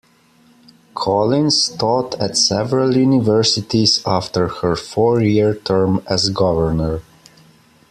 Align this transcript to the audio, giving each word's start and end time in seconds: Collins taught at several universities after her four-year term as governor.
Collins 0.95 1.69
taught 1.77 2.15
at 2.19 2.35
several 2.35 2.97
universities 2.97 4.01
after 4.03 4.47
her 4.47 4.75
four-year 4.75 5.53
term 5.53 6.01
as 6.09 6.31
governor. 6.31 7.03